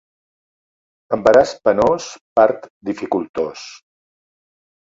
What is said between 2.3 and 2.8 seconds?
part